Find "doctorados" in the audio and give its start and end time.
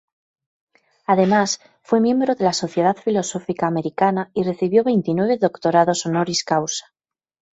5.37-6.07